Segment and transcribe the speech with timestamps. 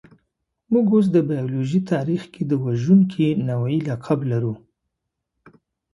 [0.71, 4.53] موږ اوس د بایولوژۍ تاریخ کې د وژونکي نوعې لقب لرو.